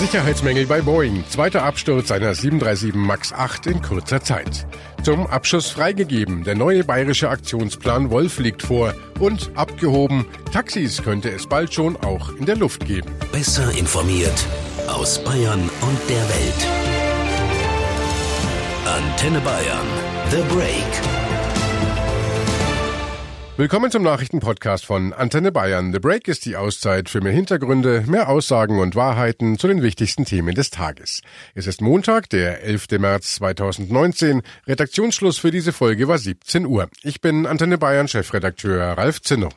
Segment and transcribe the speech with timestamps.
[0.00, 1.24] Sicherheitsmängel bei Boeing.
[1.28, 4.66] Zweiter Absturz einer 737 MAX 8 in kurzer Zeit.
[5.02, 6.42] Zum Abschuss freigegeben.
[6.42, 8.94] Der neue bayerische Aktionsplan Wolf liegt vor.
[9.18, 10.24] Und abgehoben.
[10.54, 13.10] Taxis könnte es bald schon auch in der Luft geben.
[13.30, 14.46] Besser informiert
[14.86, 16.66] aus Bayern und der Welt.
[18.86, 19.86] Antenne Bayern.
[20.30, 21.19] The Break.
[23.60, 25.92] Willkommen zum Nachrichtenpodcast von Antenne Bayern.
[25.92, 30.24] The Break ist die Auszeit für mehr Hintergründe, mehr Aussagen und Wahrheiten zu den wichtigsten
[30.24, 31.20] Themen des Tages.
[31.54, 32.92] Es ist Montag, der 11.
[32.92, 34.40] März 2019.
[34.66, 36.88] Redaktionsschluss für diese Folge war 17 Uhr.
[37.02, 39.50] Ich bin Antenne Bayern Chefredakteur Ralf Zinno.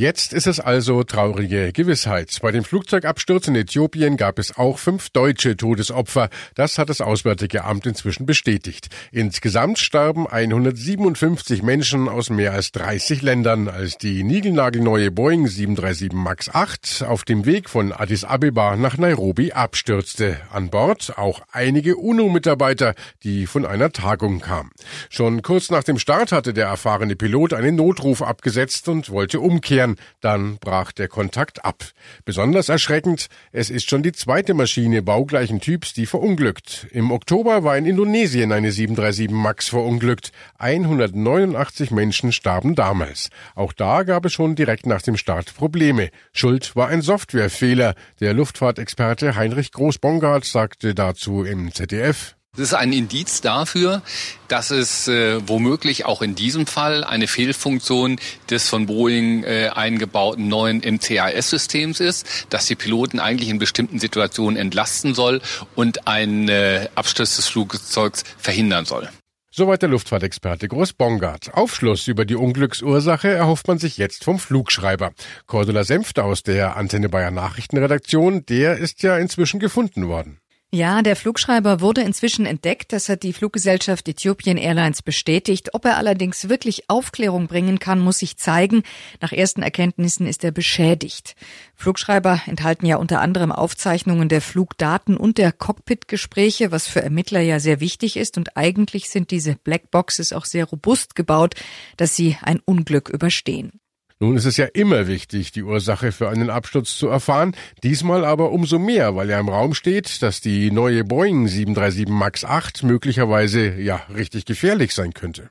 [0.00, 2.34] Jetzt ist es also traurige Gewissheit.
[2.40, 6.30] Bei dem Flugzeugabsturz in Äthiopien gab es auch fünf deutsche Todesopfer.
[6.54, 8.88] Das hat das Auswärtige Amt inzwischen bestätigt.
[9.12, 16.48] Insgesamt starben 157 Menschen aus mehr als 30 Ländern, als die niegelnagelneue Boeing 737 MAX
[16.48, 20.38] 8 auf dem Weg von Addis Abeba nach Nairobi abstürzte.
[20.50, 24.70] An Bord auch einige UNO-Mitarbeiter, die von einer Tagung kamen.
[25.10, 29.89] Schon kurz nach dem Start hatte der erfahrene Pilot einen Notruf abgesetzt und wollte umkehren.
[29.90, 29.96] Jahren.
[30.20, 31.84] Dann brach der Kontakt ab.
[32.24, 36.86] Besonders erschreckend, es ist schon die zweite Maschine baugleichen Typs, die verunglückt.
[36.90, 40.32] Im Oktober war in Indonesien eine 737 MAX verunglückt.
[40.58, 43.30] 189 Menschen starben damals.
[43.54, 46.10] Auch da gab es schon direkt nach dem Start Probleme.
[46.32, 47.94] Schuld war ein Softwarefehler.
[48.20, 52.36] Der Luftfahrtexperte Heinrich Groß-Bongard sagte dazu im ZDF.
[52.56, 54.02] Das ist ein Indiz dafür,
[54.48, 58.18] dass es äh, womöglich auch in diesem Fall eine Fehlfunktion
[58.50, 64.58] des von Boeing äh, eingebauten neuen MCAS-Systems ist, dass die Piloten eigentlich in bestimmten Situationen
[64.58, 65.40] entlasten soll
[65.76, 69.08] und einen äh, Absturz des Flugzeugs verhindern soll.
[69.52, 71.54] Soweit der Luftfahrtexperte Groß Bongard.
[71.54, 75.12] Aufschluss über die Unglücksursache erhofft man sich jetzt vom Flugschreiber.
[75.46, 80.39] Cordula Senft aus der Antenne Bayer Nachrichtenredaktion, der ist ja inzwischen gefunden worden.
[80.72, 82.92] Ja, der Flugschreiber wurde inzwischen entdeckt.
[82.92, 85.74] Das hat die Fluggesellschaft Ethiopian Airlines bestätigt.
[85.74, 88.84] Ob er allerdings wirklich Aufklärung bringen kann, muss sich zeigen.
[89.20, 91.34] Nach ersten Erkenntnissen ist er beschädigt.
[91.74, 97.58] Flugschreiber enthalten ja unter anderem Aufzeichnungen der Flugdaten und der Cockpitgespräche, was für Ermittler ja
[97.58, 98.38] sehr wichtig ist.
[98.38, 101.56] Und eigentlich sind diese Blackboxes auch sehr robust gebaut,
[101.96, 103.79] dass sie ein Unglück überstehen.
[104.22, 108.52] Nun ist es ja immer wichtig, die Ursache für einen Absturz zu erfahren, diesmal aber
[108.52, 113.80] umso mehr, weil ja im Raum steht, dass die neue Boeing 737 MAX 8 möglicherweise
[113.80, 115.48] ja richtig gefährlich sein könnte.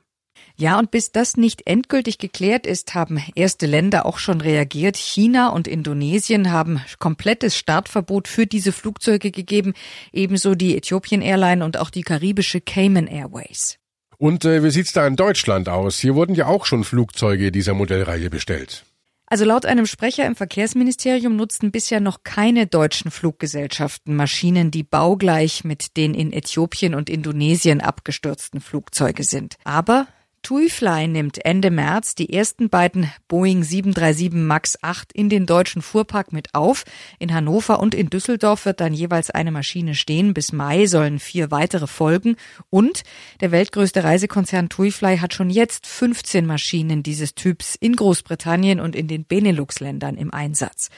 [0.56, 4.98] Ja, und bis das nicht endgültig geklärt ist, haben erste Länder auch schon reagiert.
[4.98, 9.74] China und Indonesien haben komplettes Startverbot für diese Flugzeuge gegeben,
[10.14, 13.79] ebenso die Ethiopian Airline und auch die karibische Cayman Airways.
[14.20, 15.98] Und äh, wie sieht's da in Deutschland aus?
[15.98, 18.84] Hier wurden ja auch schon Flugzeuge dieser Modellreihe bestellt.
[19.28, 25.64] Also laut einem Sprecher im Verkehrsministerium nutzten bisher noch keine deutschen Fluggesellschaften Maschinen, die baugleich
[25.64, 29.56] mit den in Äthiopien und Indonesien abgestürzten Flugzeuge sind.
[29.64, 30.08] Aber
[30.42, 36.34] TuiFly nimmt Ende März die ersten beiden Boeing 737 MAX 8 in den deutschen Fuhrpark
[36.34, 36.86] mit auf.
[37.20, 40.34] In Hannover und in Düsseldorf wird dann jeweils eine Maschine stehen.
[40.34, 42.36] Bis Mai sollen vier weitere folgen.
[42.70, 43.04] Und
[43.42, 49.08] der weltgrößte Reisekonzern TuiFly hat schon jetzt 15 Maschinen dieses Typs in Großbritannien und in
[49.08, 50.90] den Benelux-Ländern im Einsatz.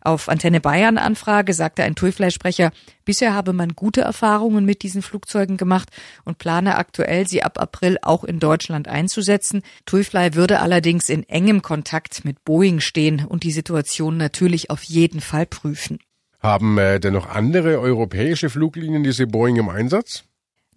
[0.00, 2.70] Auf Antenne Bayern Anfrage sagte ein TUI-Sprecher,
[3.04, 5.90] bisher habe man gute Erfahrungen mit diesen Flugzeugen gemacht
[6.24, 9.62] und plane aktuell, sie ab April auch in Deutschland einzusetzen.
[9.86, 15.20] TUIFly würde allerdings in engem Kontakt mit Boeing stehen und die Situation natürlich auf jeden
[15.20, 15.98] Fall prüfen.
[16.40, 20.24] Haben äh, denn noch andere europäische Fluglinien diese Boeing im Einsatz?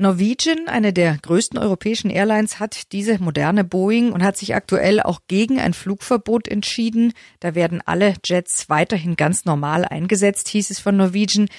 [0.01, 5.22] Norwegian, eine der größten europäischen Airlines, hat diese moderne Boeing und hat sich aktuell auch
[5.28, 7.13] gegen ein Flugverbot entschieden.
[7.39, 11.50] Da werden alle Jets weiterhin ganz normal eingesetzt, hieß es von Norwegian.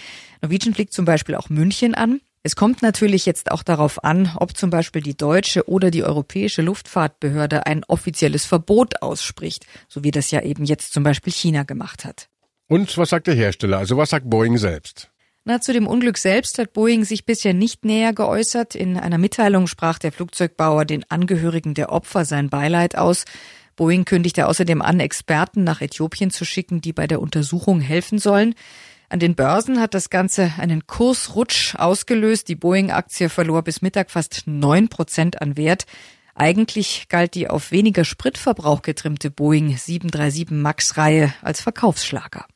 [0.43, 2.21] Norwegian fliegt zum Beispiel auch München an.
[2.43, 6.63] Es kommt natürlich jetzt auch darauf an, ob zum Beispiel die deutsche oder die europäische
[6.63, 12.05] Luftfahrtbehörde ein offizielles Verbot ausspricht, so wie das ja eben jetzt zum Beispiel China gemacht
[12.05, 12.29] hat.
[12.67, 13.79] Und was sagt der Hersteller?
[13.79, 15.12] Also was sagt Boeing selbst?
[15.45, 18.77] Na, zu dem Unglück selbst hat Boeing sich bisher nicht näher geäußert.
[18.77, 23.25] In einer Mitteilung sprach der Flugzeugbauer den Angehörigen der Opfer sein Beileid aus.
[23.75, 28.55] Boeing kündigte außerdem an, Experten nach Äthiopien zu schicken, die bei der Untersuchung helfen sollen.
[29.09, 32.47] An den Börsen hat das Ganze einen Kursrutsch ausgelöst.
[32.47, 35.87] Die Boeing-Aktie verlor bis Mittag fast neun Prozent an Wert.
[36.37, 42.47] Eigentlich galt die auf weniger Spritverbrauch getrimmte Boeing 737 MAX-Reihe als Verkaufsschlager.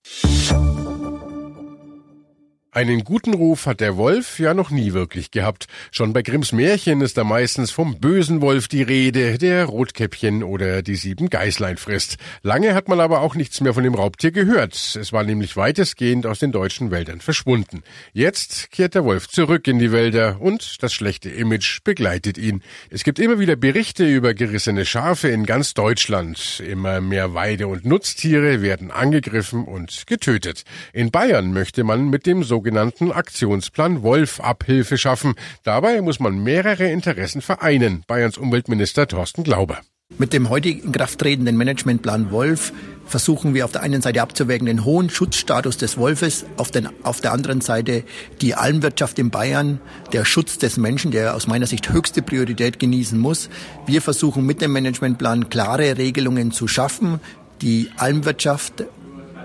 [2.77, 5.67] Einen guten Ruf hat der Wolf ja noch nie wirklich gehabt.
[5.93, 10.83] Schon bei Grimms Märchen ist da meistens vom bösen Wolf die Rede, der Rotkäppchen oder
[10.83, 12.19] die sieben Geißlein frisst.
[12.43, 14.75] Lange hat man aber auch nichts mehr von dem Raubtier gehört.
[14.75, 17.83] Es war nämlich weitestgehend aus den deutschen Wäldern verschwunden.
[18.13, 22.63] Jetzt kehrt der Wolf zurück in die Wälder und das schlechte Image begleitet ihn.
[22.91, 26.61] Es gibt immer wieder Berichte über gerissene Schafe in ganz Deutschland.
[26.61, 30.65] Immer mehr Weide- und Nutztiere werden angegriffen und getötet.
[30.93, 35.35] In Bayern möchte man mit dem sogenannten sogenannten Aktionsplan Wolf Abhilfe schaffen.
[35.63, 38.03] Dabei muss man mehrere Interessen vereinen.
[38.09, 39.79] Bayerns Umweltminister Thorsten Glauber.
[40.19, 42.73] Mit dem heutigen in Kraft Managementplan Wolf
[43.07, 47.21] versuchen wir auf der einen Seite abzuwägen den hohen Schutzstatus des Wolfes, auf, den, auf
[47.21, 48.03] der anderen Seite
[48.41, 49.81] die Almwirtschaft in Bayern,
[50.13, 53.49] der Schutz des Menschen, der aus meiner Sicht höchste Priorität genießen muss.
[53.87, 57.21] Wir versuchen mit dem Managementplan klare Regelungen zu schaffen,
[57.63, 58.85] die Almwirtschaft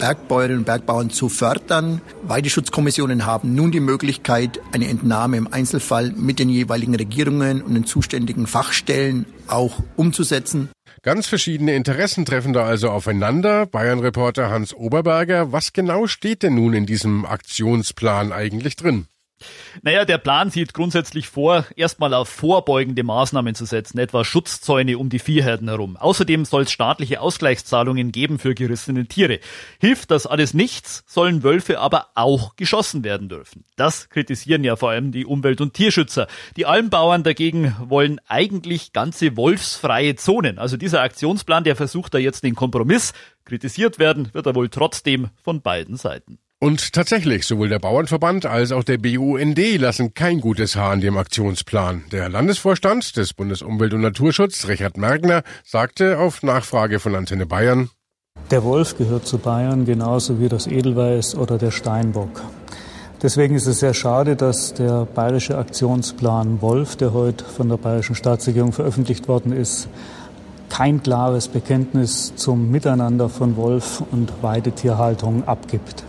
[0.01, 2.01] Bergbäuerinnen und Bergbauern zu fördern.
[2.23, 7.85] Weideschutzkommissionen haben nun die Möglichkeit, eine Entnahme im Einzelfall mit den jeweiligen Regierungen und den
[7.85, 10.69] zuständigen Fachstellen auch umzusetzen.
[11.03, 13.67] Ganz verschiedene Interessen treffen da also aufeinander.
[13.67, 19.05] Bayern-Reporter Hans Oberberger, was genau steht denn nun in diesem Aktionsplan eigentlich drin?
[19.81, 25.09] Naja, der Plan sieht grundsätzlich vor, erstmal auf vorbeugende Maßnahmen zu setzen, etwa Schutzzäune um
[25.09, 25.97] die Viehherden herum.
[25.97, 29.39] Außerdem soll es staatliche Ausgleichszahlungen geben für gerissene Tiere.
[29.79, 33.65] Hilft das alles nichts, sollen Wölfe aber auch geschossen werden dürfen.
[33.75, 36.27] Das kritisieren ja vor allem die Umwelt- und Tierschützer.
[36.55, 40.59] Die Almbauern dagegen wollen eigentlich ganze wolfsfreie Zonen.
[40.59, 43.13] Also dieser Aktionsplan, der versucht da jetzt den Kompromiss.
[43.45, 46.39] Kritisiert werden wird er wohl trotzdem von beiden Seiten.
[46.63, 51.17] Und tatsächlich, sowohl der Bauernverband als auch der BUND lassen kein gutes Haar an dem
[51.17, 52.03] Aktionsplan.
[52.11, 57.89] Der Landesvorstand des Bundesumwelt- und Naturschutz, Richard Mergner, sagte auf Nachfrage von Antenne Bayern,
[58.51, 62.43] der Wolf gehört zu Bayern genauso wie das Edelweiß oder der Steinbock.
[63.23, 68.13] Deswegen ist es sehr schade, dass der bayerische Aktionsplan Wolf, der heute von der bayerischen
[68.13, 69.87] Staatsregierung veröffentlicht worden ist,
[70.69, 76.03] kein klares Bekenntnis zum Miteinander von Wolf und Weidetierhaltung abgibt.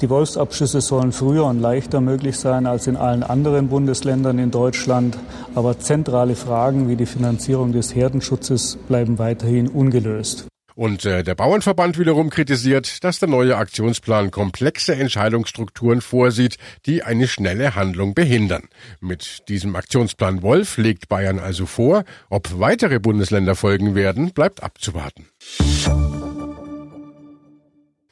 [0.00, 5.18] Die Wolfsabschüsse sollen früher und leichter möglich sein als in allen anderen Bundesländern in Deutschland.
[5.56, 10.46] Aber zentrale Fragen wie die Finanzierung des Herdenschutzes bleiben weiterhin ungelöst.
[10.76, 16.56] Und äh, der Bauernverband wiederum kritisiert, dass der neue Aktionsplan komplexe Entscheidungsstrukturen vorsieht,
[16.86, 18.68] die eine schnelle Handlung behindern.
[19.00, 25.26] Mit diesem Aktionsplan Wolf legt Bayern also vor, ob weitere Bundesländer folgen werden, bleibt abzuwarten.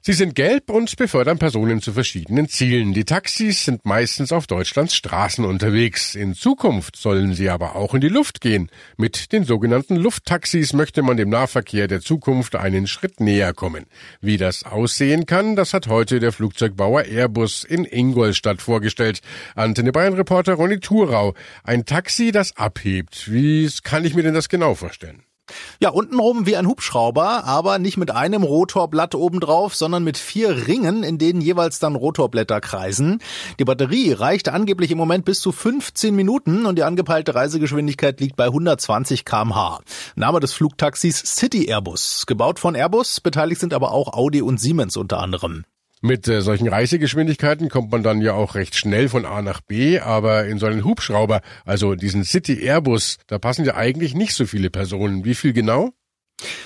[0.07, 2.95] Sie sind gelb und befördern Personen zu verschiedenen Zielen.
[2.95, 6.15] Die Taxis sind meistens auf Deutschlands Straßen unterwegs.
[6.15, 8.71] In Zukunft sollen sie aber auch in die Luft gehen.
[8.97, 13.87] Mit den sogenannten Lufttaxis möchte man dem Nahverkehr der Zukunft einen Schritt näher kommen.
[14.21, 19.23] Wie das aussehen kann, das hat heute der Flugzeugbauer Airbus in Ingolstadt vorgestellt.
[19.57, 21.35] Antenne Bayern Reporter Ronny Thurau.
[21.65, 23.29] Ein Taxi, das abhebt.
[23.33, 25.25] Wie kann ich mir denn das genau vorstellen?
[25.81, 31.03] Ja, untenrum wie ein Hubschrauber, aber nicht mit einem Rotorblatt obendrauf, sondern mit vier Ringen,
[31.03, 33.21] in denen jeweils dann Rotorblätter kreisen.
[33.59, 38.37] Die Batterie reicht angeblich im Moment bis zu 15 Minuten und die angepeilte Reisegeschwindigkeit liegt
[38.37, 39.81] bei 120 kmh.
[40.15, 42.25] Name des Flugtaxis City Airbus.
[42.27, 45.65] Gebaut von Airbus, beteiligt sind aber auch Audi und Siemens unter anderem.
[46.03, 49.99] Mit äh, solchen Reisegeschwindigkeiten kommt man dann ja auch recht schnell von A nach B,
[49.99, 54.45] aber in so einen Hubschrauber, also diesen City Airbus, da passen ja eigentlich nicht so
[54.45, 55.25] viele Personen.
[55.25, 55.93] Wie viel genau?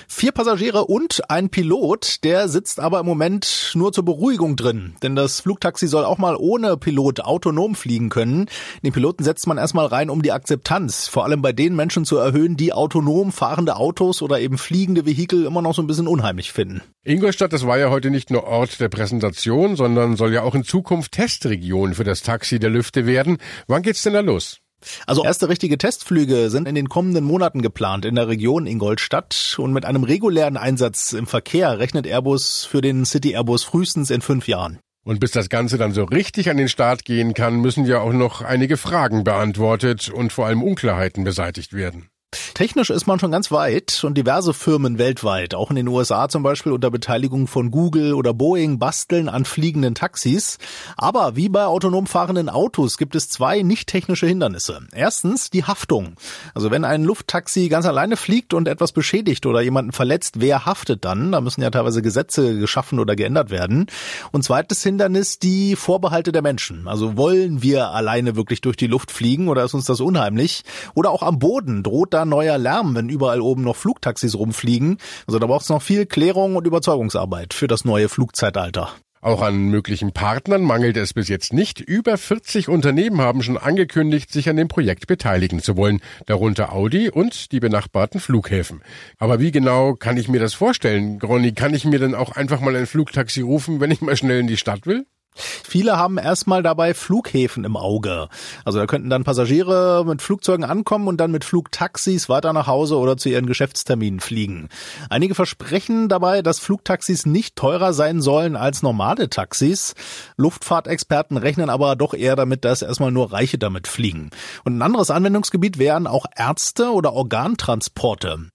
[0.07, 4.95] Vier Passagiere und ein Pilot, der sitzt aber im Moment nur zur Beruhigung drin.
[5.01, 8.47] Denn das Flugtaxi soll auch mal ohne Pilot autonom fliegen können.
[8.83, 12.17] Den Piloten setzt man erstmal rein, um die Akzeptanz, vor allem bei den Menschen zu
[12.17, 16.51] erhöhen, die autonom fahrende Autos oder eben fliegende Vehikel immer noch so ein bisschen unheimlich
[16.51, 16.81] finden.
[17.03, 20.63] Ingolstadt, das war ja heute nicht nur Ort der Präsentation, sondern soll ja auch in
[20.63, 23.37] Zukunft Testregion für das Taxi der Lüfte werden.
[23.67, 24.59] Wann geht's denn da los?
[25.07, 29.73] Also erste richtige Testflüge sind in den kommenden Monaten geplant in der Region Ingolstadt und
[29.73, 34.47] mit einem regulären Einsatz im Verkehr rechnet Airbus für den City Airbus frühestens in fünf
[34.47, 34.79] Jahren.
[35.03, 38.13] Und bis das Ganze dann so richtig an den Start gehen kann, müssen ja auch
[38.13, 42.10] noch einige Fragen beantwortet und vor allem Unklarheiten beseitigt werden.
[42.53, 46.43] Technisch ist man schon ganz weit und diverse Firmen weltweit, auch in den USA zum
[46.43, 50.57] Beispiel unter Beteiligung von Google oder Boeing, basteln an fliegenden Taxis.
[50.95, 54.79] Aber wie bei autonom fahrenden Autos gibt es zwei nicht technische Hindernisse.
[54.93, 56.13] Erstens die Haftung.
[56.53, 61.03] Also wenn ein Lufttaxi ganz alleine fliegt und etwas beschädigt oder jemanden verletzt, wer haftet
[61.03, 61.33] dann?
[61.33, 63.87] Da müssen ja teilweise Gesetze geschaffen oder geändert werden.
[64.31, 66.87] Und zweites Hindernis die Vorbehalte der Menschen.
[66.87, 70.63] Also wollen wir alleine wirklich durch die Luft fliegen oder ist uns das unheimlich?
[70.93, 74.97] Oder auch am Boden droht da neuer Lärm, wenn überall oben noch Flugtaxis rumfliegen.
[75.27, 78.89] Also da braucht es noch viel Klärung und Überzeugungsarbeit für das neue Flugzeitalter.
[79.23, 81.79] Auch an möglichen Partnern mangelt es bis jetzt nicht.
[81.79, 87.11] Über 40 Unternehmen haben schon angekündigt, sich an dem Projekt beteiligen zu wollen, darunter Audi
[87.11, 88.81] und die benachbarten Flughäfen.
[89.19, 91.19] Aber wie genau kann ich mir das vorstellen?
[91.19, 94.39] Gronny, kann ich mir denn auch einfach mal ein Flugtaxi rufen, wenn ich mal schnell
[94.39, 95.05] in die Stadt will?
[95.33, 98.27] Viele haben erstmal dabei Flughäfen im Auge.
[98.65, 102.97] Also da könnten dann Passagiere mit Flugzeugen ankommen und dann mit Flugtaxis weiter nach Hause
[102.97, 104.67] oder zu ihren Geschäftsterminen fliegen.
[105.09, 109.95] Einige versprechen dabei, dass Flugtaxis nicht teurer sein sollen als normale Taxis.
[110.35, 114.31] Luftfahrtexperten rechnen aber doch eher damit, dass erstmal nur Reiche damit fliegen.
[114.65, 118.49] Und ein anderes Anwendungsgebiet wären auch Ärzte oder Organtransporte.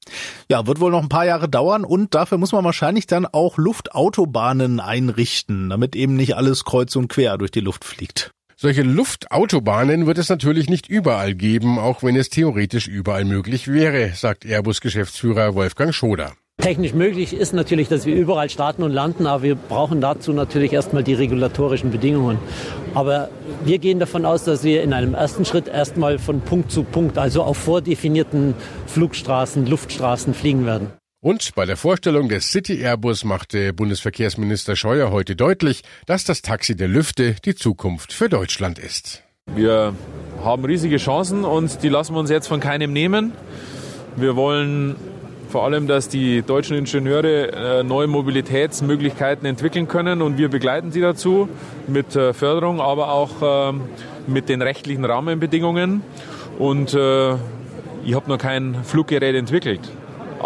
[0.51, 3.57] Ja, wird wohl noch ein paar Jahre dauern und dafür muss man wahrscheinlich dann auch
[3.57, 8.31] Luftautobahnen einrichten, damit eben nicht alles kreuz und quer durch die Luft fliegt.
[8.59, 14.13] Solche Luftautobahnen wird es natürlich nicht überall geben, auch wenn es theoretisch überall möglich wäre,
[14.15, 16.33] sagt Airbus-Geschäftsführer Wolfgang Schoder.
[16.59, 20.73] Technisch möglich ist natürlich, dass wir überall starten und landen, aber wir brauchen dazu natürlich
[20.73, 22.39] erstmal die regulatorischen Bedingungen.
[22.95, 23.29] Aber
[23.65, 27.19] wir gehen davon aus, dass wir in einem ersten Schritt erstmal von Punkt zu Punkt,
[27.19, 28.55] also auf vordefinierten
[28.87, 30.93] Flugstraßen, Luftstraßen fliegen werden.
[31.27, 36.77] Und bei der Vorstellung des City Airbus machte Bundesverkehrsminister Scheuer heute deutlich, dass das Taxi
[36.77, 39.25] der Lüfte die Zukunft für Deutschland ist.
[39.53, 39.93] Wir
[40.45, 43.33] haben riesige Chancen und die lassen wir uns jetzt von keinem nehmen.
[44.15, 44.95] Wir wollen
[45.49, 51.01] vor allem, dass die deutschen Ingenieure äh, neue Mobilitätsmöglichkeiten entwickeln können und wir begleiten sie
[51.01, 51.49] dazu
[51.89, 53.81] mit äh, Förderung, aber auch ähm,
[54.29, 56.03] mit den rechtlichen Rahmenbedingungen.
[56.61, 57.33] Und äh,
[58.05, 59.91] ich habe noch kein Fluggerät entwickelt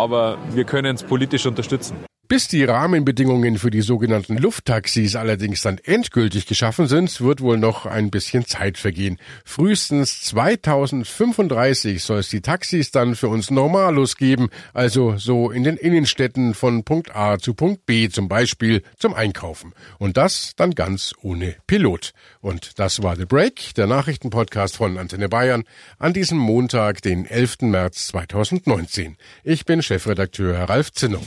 [0.01, 2.10] aber wir können es politisch unterstützen.
[2.31, 7.87] Bis die Rahmenbedingungen für die sogenannten Lufttaxis allerdings dann endgültig geschaffen sind, wird wohl noch
[7.87, 9.19] ein bisschen Zeit vergehen.
[9.45, 15.77] Frühestens 2035 soll es die Taxis dann für uns Normalos geben, also so in den
[15.77, 19.73] Innenstädten von Punkt A zu Punkt B zum Beispiel zum Einkaufen.
[19.99, 22.13] Und das dann ganz ohne Pilot.
[22.41, 25.65] Und das war The Break, der Nachrichtenpodcast von Antenne Bayern
[25.99, 27.63] an diesem Montag, den 11.
[27.63, 29.17] März 2019.
[29.43, 31.27] Ich bin Chefredakteur Ralf Zinnow.